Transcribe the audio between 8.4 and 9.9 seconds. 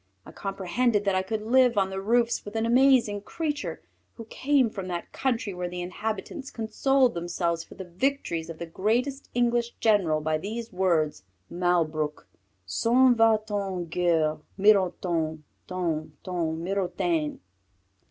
of the greatest English